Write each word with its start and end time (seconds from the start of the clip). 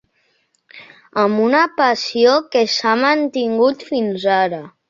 Amb 1.25 1.43
una 1.49 1.59
passió 1.81 2.33
que 2.57 2.65
s’ha 2.79 2.97
mantingut 3.05 3.89
fins 3.93 4.29
ara. 4.43 4.69